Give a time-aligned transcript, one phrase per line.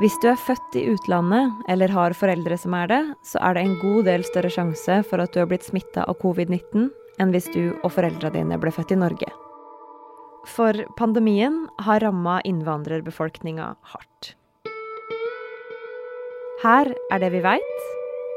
[0.00, 3.64] Hvis du er født i utlandet eller har foreldre som er det, så er det
[3.66, 6.86] en god del større sjanse for at du har blitt smitta av covid-19
[7.20, 9.28] enn hvis du og foreldra dine ble født i Norge.
[10.48, 14.30] For pandemien har ramma innvandrerbefolkninga hardt.
[16.64, 17.88] Her er det vi veit,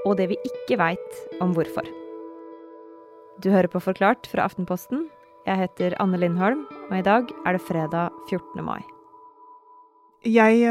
[0.03, 1.87] og det vi ikke veit om hvorfor.
[3.39, 5.07] Du hører på Forklart fra Aftenposten.
[5.47, 8.59] Jeg heter Anne Lindholm, og i dag er det fredag 14.
[8.67, 8.83] mai.
[10.23, 10.63] Jeg,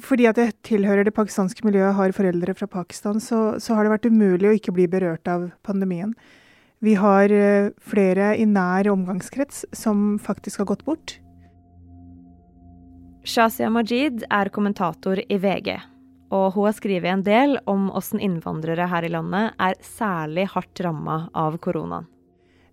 [0.00, 3.92] fordi at jeg tilhører det pakistanske miljøet, har foreldre fra Pakistan, så, så har det
[3.92, 6.14] vært umulig å ikke bli berørt av pandemien.
[6.84, 11.18] Vi har eh, flere i nær omgangskrets som faktisk har gått bort.
[13.24, 15.78] Shazia Majid er kommentator i VG,
[16.32, 20.84] og hun har skrevet en del om hvordan innvandrere her i landet er særlig hardt
[20.84, 22.08] ramma av koronaen.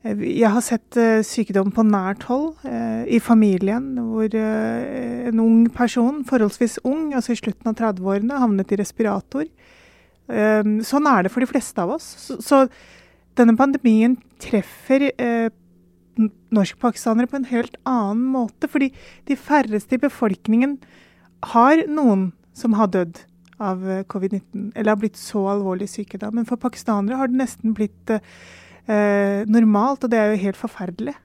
[0.02, 5.66] Eh, jeg har sett uh, sykdom på nært hold, uh, i familien, hvor en ung
[5.74, 9.50] person, forholdsvis ung, altså i slutten av 30-årene, havnet i respirator.
[10.32, 12.06] sånn er det for de fleste av oss.
[12.40, 12.62] Så
[13.36, 15.10] denne pandemien treffer
[16.56, 18.94] norskpakistanere på en helt annen måte, fordi
[19.28, 20.78] de færreste i befolkningen
[21.52, 23.20] har noen som har dødd
[23.60, 26.32] av covid-19, eller har blitt så alvorlig syke da.
[26.32, 28.16] Men for pakistanere har det nesten blitt
[28.88, 31.16] eh, normalt, og det er jo helt forferdelig.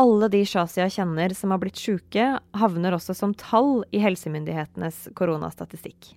[0.00, 2.26] Alle de Shazia kjenner som har blitt syke,
[2.58, 6.16] havner også som tall i helsemyndighetenes koronastatistikk.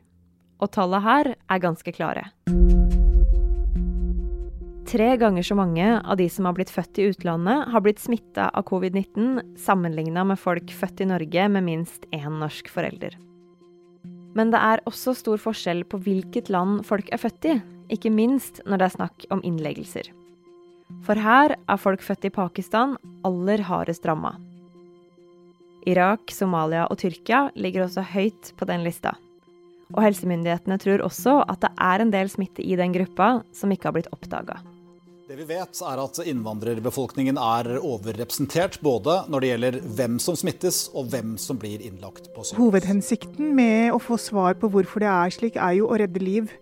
[0.58, 2.26] Og tallet her er ganske klare.
[4.88, 8.48] Tre ganger så mange av de som har blitt født i utlandet, har blitt smitta
[8.56, 13.18] av covid-19 sammenligna med folk født i Norge med minst én norsk forelder.
[14.38, 17.58] Men det er også stor forskjell på hvilket land folk er født i,
[17.94, 20.12] ikke minst når det er snakk om innleggelser.
[21.04, 22.96] For her er folk født i Pakistan
[23.28, 24.36] aller hardest ramma.
[25.88, 29.16] Irak, Somalia og Tyrkia ligger også høyt på den lista.
[29.96, 33.88] Og helsemyndighetene tror også at det er en del smitte i den gruppa som ikke
[33.88, 34.60] har blitt oppdaga.
[35.28, 40.86] Det vi vet er at Innvandrerbefolkningen er overrepresentert både når det gjelder hvem som smittes
[40.94, 42.60] og hvem som blir innlagt på sykehus.
[42.62, 46.54] Hovedhensikten med å få svar på hvorfor det er slik, er jo å redde liv.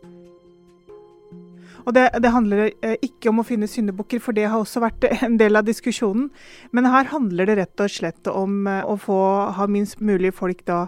[1.85, 5.05] Og det, det, handler eh, ikke om å finne syndebukker, for det har også vært
[5.25, 6.31] en del av diskusjonen.
[6.75, 9.19] Men her handler det rett og slett om eh, å få
[9.57, 10.85] ha minst mulig folk da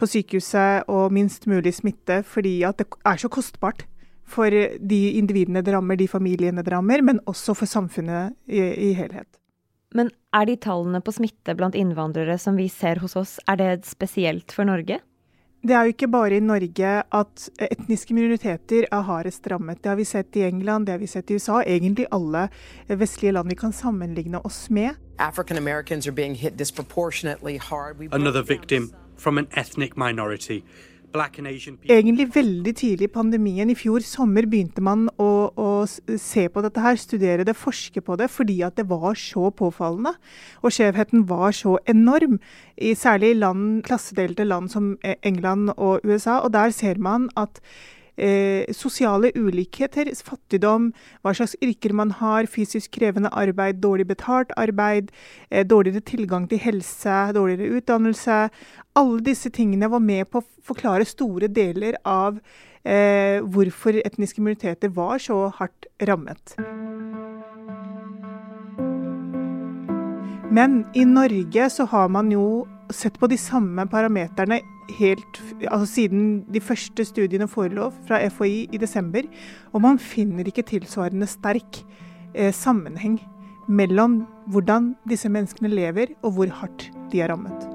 [0.00, 3.84] på sykehuset og minst mulig smitte, fordi at det er så kostbart
[4.30, 8.92] for de individene det rammer, de familiene det rammer, men også for samfunnet i, i
[8.96, 9.28] helhet.
[9.94, 13.70] Men er de tallene på smitte blant innvandrere som vi ser hos oss, er det
[13.90, 15.00] spesielt for Norge?
[15.60, 19.82] Det er jo ikke bare i Norge at etniske minoriteter er hardest rammet.
[19.84, 22.46] Det har vi sett i England, det har vi sett i USA, egentlig alle
[22.88, 24.96] vestlige land vi kan sammenligne oss med.
[28.12, 30.62] Another victim from an ethnic minority.
[31.90, 36.84] Egentlig veldig tidlig i pandemien i fjor sommer begynte man å, å, se på dette
[36.84, 40.14] her, studere det, forske på det, fordi at det var så påfallende.
[40.62, 42.38] Og skjevheten var så enorm,
[42.80, 44.94] i særlig land, klassedelte land som
[45.26, 46.40] England og USA.
[46.44, 47.60] Og der ser man at
[48.20, 50.90] eh, sosiale ulikheter, fattigdom,
[51.24, 55.10] hva slags yrker man har, fysisk krevende arbeid, dårlig betalt arbeid,
[55.50, 58.40] eh, dårligere tilgang til helse, dårligere utdannelse.
[59.00, 62.40] Alle disse tingene var med på å forklare store deler av
[62.84, 66.56] eh, hvorfor etniske minoriteter var så hardt rammet.
[70.50, 74.60] Men i Norge så har man jo sett på de samme parameterne
[74.98, 75.40] helt,
[75.70, 79.26] altså siden de første studiene forelå fra FHI i desember,
[79.72, 81.82] og man finner ikke tilsvarende sterk
[82.34, 83.20] eh, sammenheng
[83.70, 87.68] mellom hvordan disse menneskene lever, og hvor hardt de er rammet.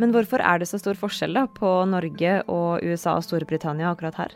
[0.00, 4.18] Men hvorfor er det så stor forskjell da, på Norge og USA og Storbritannia akkurat
[4.18, 4.34] her?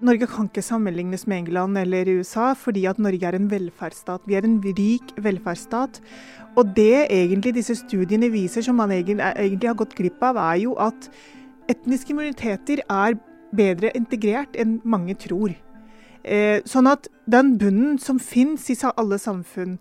[0.00, 4.24] Norge kan ikke sammenlignes med England eller USA, fordi at Norge er en velferdsstat.
[4.24, 6.00] Vi er en rik velferdsstat.
[6.56, 10.74] Og det egentlig disse studiene viser, som man egentlig har gått glipp av, er jo
[10.80, 11.10] at
[11.70, 13.18] etniske minoriteter er
[13.52, 15.52] bedre integrert enn mange tror.
[16.24, 19.78] Eh, sånn at den bunnen som finnes i alle samfunn,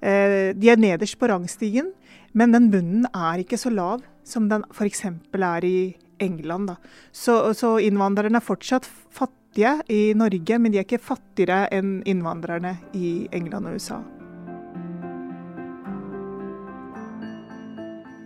[0.00, 1.92] eh, de er nederst på rangstigen,
[2.34, 5.04] men den bunnen er ikke så lav som den f.eks.
[5.32, 6.68] er i England.
[6.68, 6.76] Da.
[7.12, 12.02] Så, så innvandrerne er fortsatt fattige fattige i Norge, men de er ikke fattigere enn
[12.06, 14.02] innvandrerne i England og USA.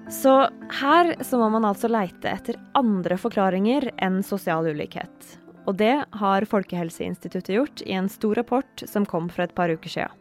[0.09, 5.39] Så her så må man altså leite etter andre forklaringer enn sosial ulikhet.
[5.67, 9.91] Og det har Folkehelseinstituttet gjort i en stor rapport som kom for et par uker
[9.91, 10.15] siden.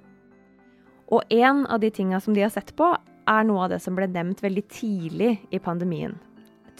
[1.13, 2.95] Og en av de tinga som de har sett på,
[3.29, 6.17] er noe av det som ble nevnt veldig tidlig i pandemien.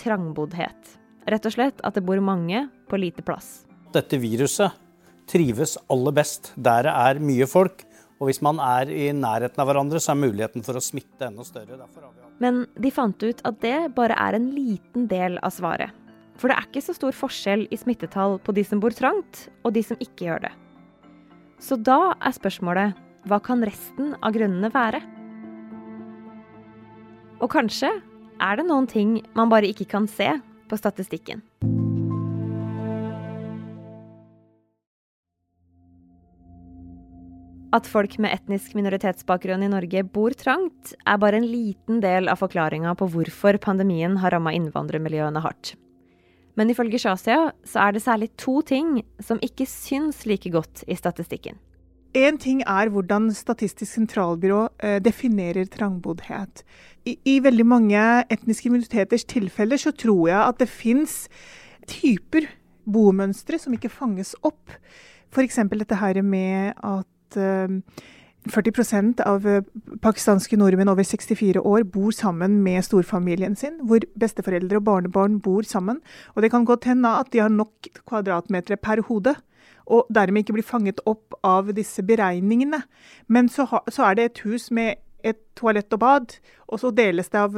[0.02, 0.98] Trangboddhet.
[1.30, 3.68] Rett og slett at det bor mange på lite plass.
[3.96, 4.76] Dette viruset
[5.30, 7.86] trives aller best der det er mye folk.
[8.20, 11.44] Og hvis man er i nærheten av hverandre, så er muligheten for å smitte enda
[11.44, 11.88] større.
[12.40, 15.92] Men de fant ut at det bare er en liten del av svaret.
[16.40, 19.76] For det er ikke så stor forskjell i smittetall på de som bor trangt, og
[19.76, 20.54] de som ikke gjør det.
[21.64, 25.02] Så da er spørsmålet hva kan resten av grunnene være?
[27.44, 27.92] Og kanskje
[28.44, 30.30] er det noen ting man bare ikke kan se
[30.70, 31.44] på statistikken.
[37.76, 42.40] At folk med etnisk minoritetsbakgrunn i Norge bor trangt, er bare en liten del av
[42.40, 45.74] forklaringa på hvorfor pandemien har ramma innvandrermiljøene hardt.
[46.56, 50.96] Men ifølge Shazia så er det særlig to ting som ikke syns like godt i
[50.96, 51.60] statistikken.
[52.16, 56.64] Én ting er hvordan Statistisk sentralbyrå eh, definerer trangboddhet.
[57.04, 61.26] I, I, veldig mange etniske minoriteters tilfeller så tror jeg at det fins
[61.92, 62.48] typer
[62.88, 64.72] bomønstre som ikke fanges opp.
[65.36, 65.60] F.eks.
[65.76, 69.64] dette her med at 40 eh, av eh,
[70.02, 75.64] pakistanske nordmenn over 64 år bor sammen med storfamilien sin, hvor besteforeldre og barnebarn bor
[75.64, 76.02] sammen.
[76.36, 79.36] Og det kan godt hende at de har nok kvadratmeter per hode,
[79.86, 82.82] og dermed ikke blir fanget opp av disse beregningene.
[83.28, 86.36] Men så, ha, så er det et hus med et toalett og bad,
[86.70, 87.56] og så deles det av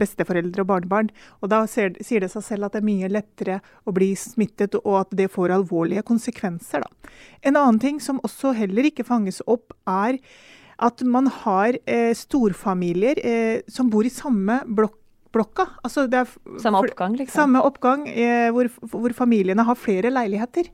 [0.00, 1.10] besteforeldre og barnebarn.
[1.40, 4.78] Og da ser, sier det seg selv at det er mye lettere å bli smittet,
[4.84, 6.84] og at det får alvorlige konsekvenser.
[6.86, 7.12] Da.
[7.46, 10.20] En annen ting som også heller ikke fanges opp, er
[10.80, 14.96] at man har eh, storfamilier eh, som bor i samme blokk
[15.30, 15.68] blokka.
[15.86, 16.08] Altså
[16.58, 17.36] samme oppgang, liksom?
[17.36, 20.66] Samme oppgang, eh, hvor, hvor, familiene har flere leiligheter.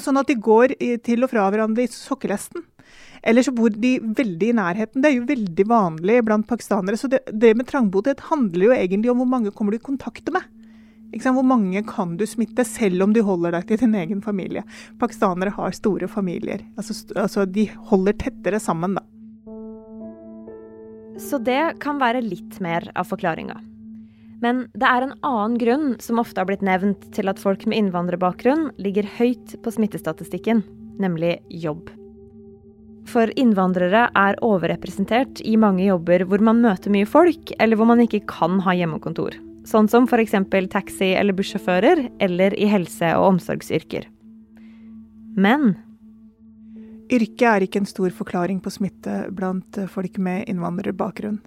[0.00, 0.72] Sånn at de går
[1.04, 2.64] til og fra hverandre i sokkelesten.
[3.22, 5.02] Eller så bor de veldig i nærheten.
[5.02, 6.98] Det er jo veldig vanlig blant pakistanere.
[7.00, 10.30] Så det, det med trangboddhet handler jo egentlig om hvor mange kommer du i kontakt
[10.34, 10.46] med.
[11.24, 14.64] Hvor mange kan du smitte, selv om du holder deg til din egen familie.
[15.00, 16.66] Pakistanere har store familier.
[16.76, 19.04] Altså, altså de holder tettere sammen, da.
[21.18, 23.56] Så det kan være litt mer av forklaringa.
[24.42, 27.80] Men det er en annen grunn som ofte har blitt nevnt til at folk med
[27.80, 30.62] innvandrerbakgrunn ligger høyt på smittestatistikken,
[31.02, 31.90] nemlig jobb.
[33.08, 38.02] For innvandrere er overrepresentert i mange jobber hvor man møter mye folk, eller hvor man
[38.04, 39.38] ikke kan ha hjemmekontor.
[39.68, 40.36] Sånn som f.eks.
[40.72, 44.08] taxi- eller bussjåfører, eller i helse- og omsorgsyrker.
[45.38, 45.76] Men
[47.08, 51.38] Yrket er ikke en stor forklaring på smitte blant folk med innvandrerbakgrunn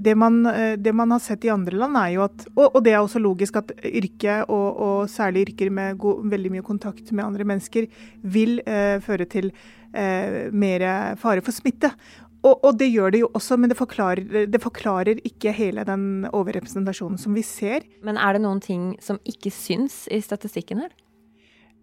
[0.00, 2.80] det man, eh, det man, har sett i andre land, er jo at Og, og
[2.84, 7.12] det er også logisk at yrket, og, og særlig yrker med go, veldig mye kontakt
[7.12, 7.86] med andre mennesker,
[8.22, 9.52] vil eh, føre til
[9.92, 10.86] eh, mer
[11.20, 11.92] fare for smitte.
[12.40, 16.24] Og, og, det gjør det jo også, men det forklarer, det forklarer, ikke hele den
[16.32, 17.84] overrepresentasjonen som vi ser.
[18.06, 20.94] Men er det noen ting som ikke syns i statistikken her?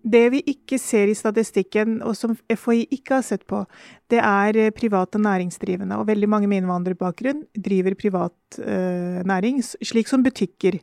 [0.07, 3.63] Det vi ikke ser i statistikken, og som FHI ikke har sett på,
[4.12, 5.98] det er eh, private næringsdrivende.
[6.00, 10.80] Og veldig mange med innvandrerbakgrunn driver privat eh, næring, slik som butikker.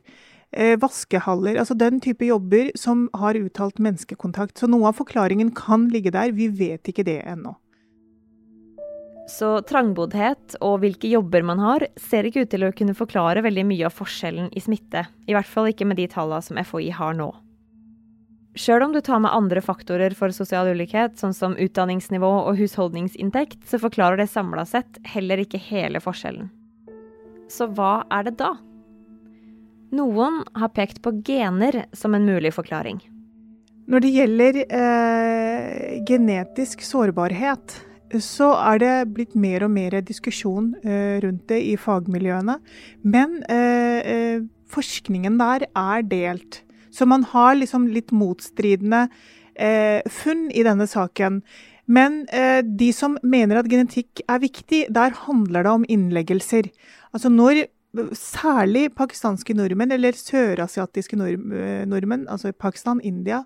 [0.55, 4.59] Eh, vaskehaller, altså den type jobber som har uttalt menneskekontakt.
[4.59, 7.55] Så noe av forklaringen kan ligge der, vi vet ikke det ennå.
[9.25, 13.65] Så trangboddhet og hvilke jobber man har, ser ikke ut til å kunne forklare veldig
[13.65, 15.07] mye av forskjellen i smitte.
[15.25, 17.31] I hvert fall ikke med de tallene som FHI har nå.
[18.55, 23.65] Sjøl om du tar med andre faktorer for sosial ulikhet, sånn som utdanningsnivå og husholdningsinntekt,
[23.67, 26.47] så forklarer det samla sett heller ikke hele forskjellen.
[27.51, 28.53] Så hva er det da?
[29.95, 33.03] Noen har pekt på gener som en mulig forklaring.
[33.91, 37.75] Når det gjelder eh, genetisk sårbarhet,
[38.23, 42.57] så er det blitt mer og mer diskusjon eh, rundt det i fagmiljøene.
[43.03, 46.64] Men eh, eh forskningen der er delt.
[46.95, 49.05] Så man har liksom litt motstridende
[49.59, 51.41] eh, funn i denne saken.
[51.85, 56.71] Men eh, de som mener at genetikk er viktig, der handler det om innleggelser.
[57.13, 57.65] Altså når
[58.17, 63.43] særlig pakistanske nordmenn, eller sørasiatiske eh, nordmenn, altså Pakistan, India,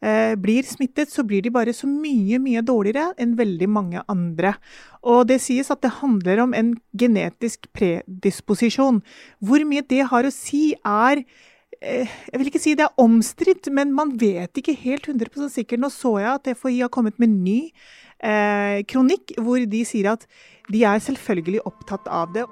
[0.00, 4.54] eh, blir smittet, så blir de bare så mye, mye dårligere enn veldig mange andre.
[5.02, 9.02] Og det sies at det handler om en genetisk predisposisjon.
[9.44, 11.24] Hvor mye det har å si, er
[11.84, 15.82] jeg vil ikke si det er omstridt, men man vet ikke helt 100% sikkert.
[15.82, 17.58] Nå så jeg at FHI har kommet med ny
[18.24, 20.26] eh, kronikk hvor de sier at
[20.72, 22.46] de er selvfølgelig opptatt av det.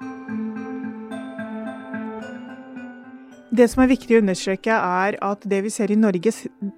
[3.53, 6.31] Det som er viktig å understreke, er at det vi ser i Norge,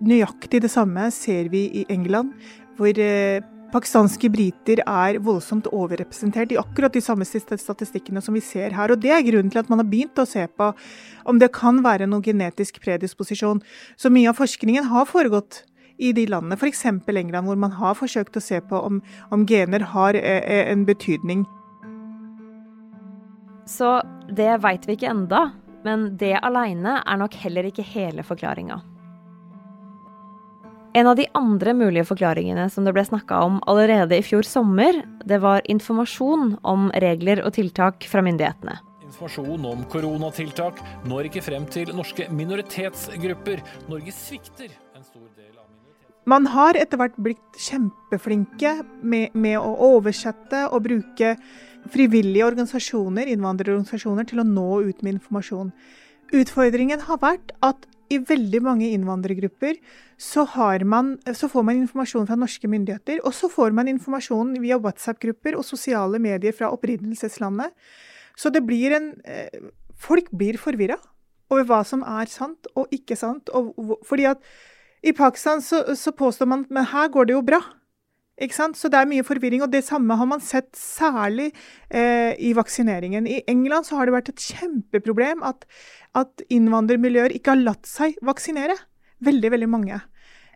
[0.04, 2.34] nøyaktig det samme ser vi i England.
[2.76, 3.40] Hvor eh,
[3.76, 8.92] pakistanske briter er voldsomt overrepresentert i akkurat de samme statistikkene som vi ser her.
[8.94, 10.72] Og Det er grunnen til at man har begynt å se på
[11.26, 13.62] om det kan være noen genetisk predisposisjon.
[13.98, 15.64] Så mye av forskningen har foregått
[15.98, 16.86] i de landene, f.eks.
[16.86, 19.02] England, hvor man har forsøkt å se på om,
[19.32, 21.46] om gener har eh, eh, en betydning.
[23.68, 25.48] Så det veit vi ikke enda,
[25.88, 28.82] men det aleine er nok heller ikke hele forklaringa.
[30.96, 35.02] En av de andre mulige forklaringene som det ble snakka om allerede i fjor sommer,
[35.28, 38.78] det var informasjon om regler og tiltak fra myndighetene.
[39.04, 40.80] Informasjon om koronatiltak
[41.12, 43.60] når ikke frem til norske minoritetsgrupper.
[43.92, 46.32] Norge svikter en stor del av minoritetsgrupper.
[46.32, 48.72] Man har etter hvert blitt kjempeflinke
[49.04, 51.34] med, med å oversette og bruke
[51.92, 55.76] frivillige organisasjoner, innvandrerorganisasjoner, til å nå ut med informasjon.
[56.40, 57.84] Utfordringen har vært at
[58.14, 59.80] i veldig mange innvandrergrupper
[60.18, 60.46] så,
[60.86, 65.58] man, så, får man informasjon fra norske myndigheter, og så får man informasjon via WhatsApp-grupper
[65.58, 67.74] og sosiale medier fra opprinnelseslandet.
[68.36, 70.98] Så det blir en eh, Folk blir forvirra
[71.48, 73.48] over hva som er sant og ikke sant.
[73.56, 74.42] Og, fordi at
[75.08, 77.62] i Pakistan så, så påstår man at her går det jo bra.
[78.36, 81.54] Så det er mye forvirring, og det samme har man sett særlig
[81.90, 83.28] eh, i vaksineringen.
[83.28, 85.64] I England så har det vært et kjempeproblem at,
[86.14, 88.76] at innvandrermiljøer ikke har latt seg vaksinere.
[89.24, 90.02] Veldig, veldig mange.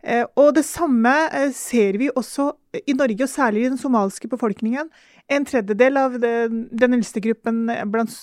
[0.04, 2.52] Eh, og det samme eh, ser vi også
[2.84, 4.88] i Norge, og særlig i den somaliske befolkningen.
[5.30, 8.14] En tredjedel av den eldste gruppen blant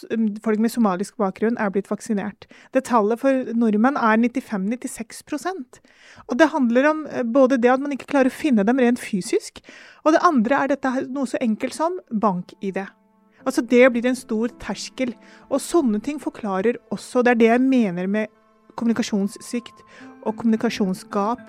[0.44, 2.50] folk med somalisk bakgrunn er blitt vaksinert.
[2.76, 5.80] Det tallet for nordmenn er 95-96%
[6.28, 9.00] Og Det handler om eh, både det at man ikke klarer å finne dem rent
[9.00, 9.62] fysisk,
[10.04, 12.84] og det andre er dette noe så enkelt som bank-ID.
[13.48, 15.16] Altså Det blir en stor terskel.
[15.48, 18.34] Og sånne ting forklarer også Det er det jeg mener med
[18.76, 19.80] kommunikasjonssvikt
[20.28, 21.40] og kommunikasjonsgap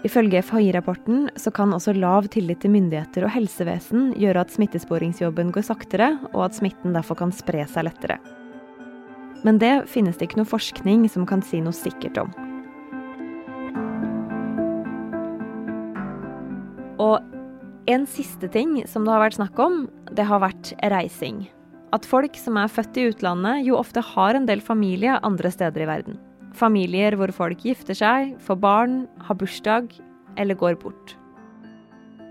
[0.00, 5.66] Ifølge FHI-rapporten så kan også lav tillit til myndigheter og helsevesen gjøre at smittesporingsjobben går
[5.66, 8.16] saktere, og at smitten derfor kan spre seg lettere.
[9.44, 12.32] Men det finnes det ikke noe forskning som kan si noe sikkert om.
[17.00, 17.20] Og
[17.90, 19.82] en siste ting som det har vært snakk om,
[20.16, 21.44] det har vært reising.
[21.92, 25.84] At folk som er født i utlandet, jo ofte har en del familie andre steder
[25.84, 26.20] i verden.
[26.56, 29.92] Familier hvor folk gifter seg, får barn, har bursdag
[30.38, 31.16] eller går bort.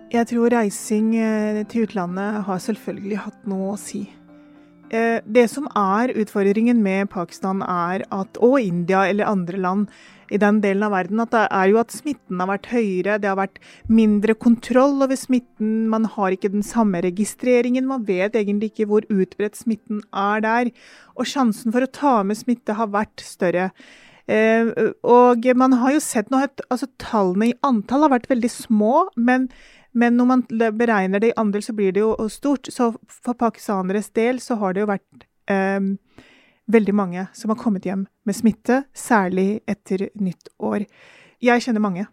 [0.09, 4.07] Jeg tror reising eh, til utlandet har selvfølgelig hatt noe å si.
[4.89, 9.85] Eh, det som er utfordringen med Pakistan er at, og India eller andre land
[10.33, 13.29] i den delen av verden, at det er jo at smitten har vært høyere, det
[13.29, 18.71] har vært mindre kontroll over smitten, man har ikke den samme registreringen, man vet egentlig
[18.73, 20.73] ikke hvor utbredt smitten er der.
[21.17, 23.69] Og sjansen for å ta med smitte har vært større.
[24.29, 24.69] Eh,
[25.09, 29.47] og man har jo sett noe, altså, tallene i antall har vært veldig små, men,
[29.97, 30.45] men, når man
[30.77, 32.69] beregner det i andel, så blir det jo stort.
[32.73, 35.81] Så for pakistaneres del så har det jo vært eh,
[36.69, 40.85] veldig mange som har kommet hjem med smitte, særlig etter nyttår.
[41.41, 42.05] Jeg kjenner mange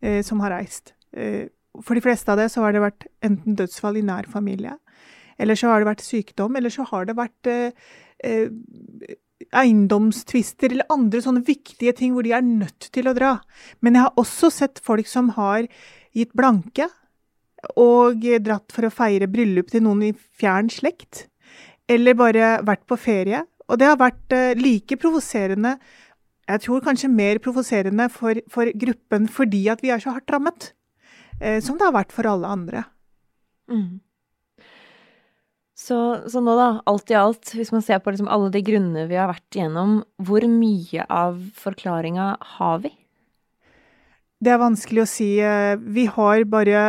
[0.00, 0.94] eh, som har reist.
[1.12, 1.50] Eh,
[1.84, 4.78] for de fleste av det så har det vært enten dødsfall i nær familie,
[5.40, 7.90] eller så har det vært sykdom, eller så har det vært eh,
[8.24, 9.18] eh
[9.56, 13.36] eiendomstvister eller andre sånne viktige ting hvor de er nødt til å dra.
[13.80, 15.66] Men jeg har også sett folk som har
[16.16, 16.88] gitt blanke
[17.78, 21.26] og dratt for å feire bryllup til noen i fjern slekt.
[21.90, 23.42] Eller bare vært på ferie.
[23.70, 25.76] Og det har vært eh, like provoserende,
[26.50, 30.72] jeg tror kanskje mer provoserende for, for, gruppen fordi at vi er så hardt rammet,
[31.38, 32.84] eh, som det har vært for alle andre.
[33.70, 34.00] Mm.
[35.80, 35.96] Så,
[36.28, 39.16] så, nå, da, alt i alt, hvis man ser på liksom alle de grunnene vi
[39.16, 42.92] har vært igjennom, hvor mye av forklaringa har vi?
[44.40, 45.30] Det er vanskelig å si.
[45.44, 46.82] Eh, vi har bare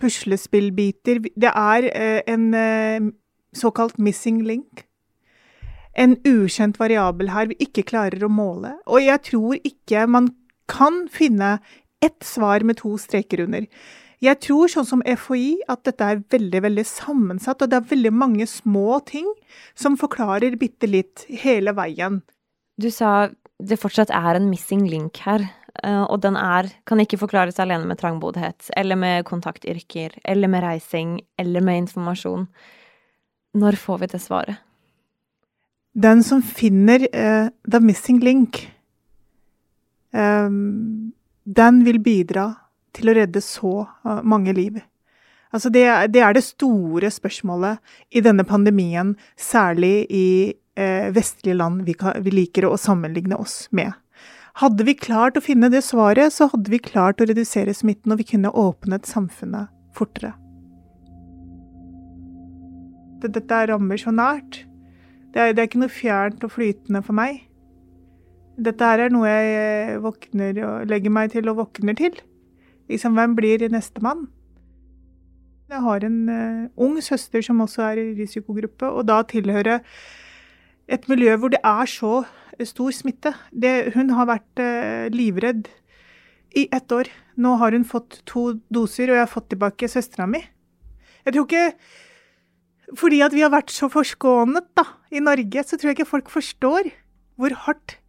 [0.00, 1.20] puslespillbiter.
[1.34, 3.10] Det er eh, en eh,
[3.56, 4.86] såkalt missing link.
[5.98, 8.76] En ukjent variabel her vi ikke klarer å måle.
[8.86, 10.30] Og jeg tror ikke man
[10.70, 11.56] kan finne
[12.02, 13.66] ett svar med to streker under.
[14.20, 18.12] Jeg tror, sånn som FHI, at dette er veldig veldig sammensatt, og det er veldig
[18.12, 19.28] mange små ting
[19.78, 22.20] som forklarer bitte litt hele veien.
[22.76, 25.46] Du sa det fortsatt er en missing link her,
[25.82, 30.64] eh, og den er, kan ikke forklares alene med trangboddhet, eller med kontaktyrker, eller med
[30.64, 32.48] reising, eller med informasjon.
[33.56, 34.60] Når får vi det svaret?
[35.96, 38.62] Den som finner uh, the missing link,
[40.12, 41.12] um,
[41.44, 42.52] den vil bidra
[42.96, 44.80] til å redde så uh, mange liv?
[45.50, 47.80] Altså det, det, er det store spørsmålet
[48.14, 50.26] i denne pandemien, særlig i
[50.78, 53.90] eh, vestlige land vi, kan, vi, liker å sammenligne oss med.
[54.60, 58.22] Hadde vi klart å finne det svaret, så hadde vi klart å redusere smitten, og
[58.22, 60.36] vi kunne åpnet samfunnet fortere.
[63.20, 64.64] Dette rammer så nært.
[65.34, 67.42] Det er, det er ikke noe fjernt og flytende for meg.
[68.60, 72.16] Dette her er noe jeg våkner og legger meg til og våkner til.
[72.90, 74.26] Liksom, hvem blir nestemann?
[75.70, 79.78] Jeg har en uh, ung søster som også er i risikogruppe, og da tilhøre
[80.90, 82.24] et miljø hvor det er så
[82.66, 83.32] stor smitte.
[83.54, 85.70] Det, hun har vært uh, livredd
[86.58, 87.10] i ett år.
[87.38, 90.42] Nå har hun fått to doser, og jeg har fått tilbake søstera mi.
[91.24, 91.66] Jeg tror ikke
[92.98, 94.82] Fordi at vi har vært så forskånet da,
[95.14, 96.88] i Norge, så tror jeg ikke folk forstår
[97.38, 97.99] hvor hardt eh,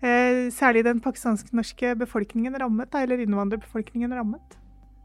[0.00, 4.58] særlig den pakistansk-norske befolkningen rammet, eller innvandrerbefolkningen rammet.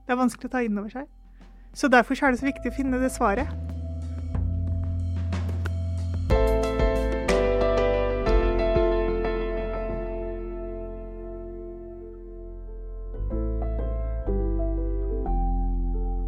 [0.05, 1.07] Det er vanskelig å ta inn over seg.
[1.73, 3.49] Så derfor er det så viktig å finne det svaret.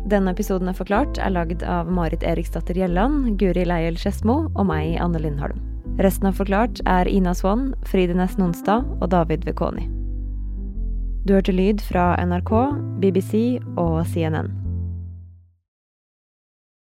[0.06, 5.00] Denne episoden er forklart er lagd av Marit Eriksdatter Gjelland, Guri Leiel Skedsmo og meg,
[5.02, 5.75] Anne Lindholm.
[5.98, 9.88] Resten av Forklart er Ina Swann, Fride Næss Nonstad og David Vekoni.
[11.24, 12.52] Du hørte lyd fra NRK,
[13.00, 14.65] BBC og CNN.